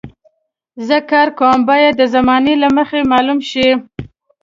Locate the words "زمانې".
2.15-2.53